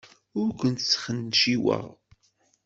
[0.39, 1.85] Ur kent-sxenciweɣ.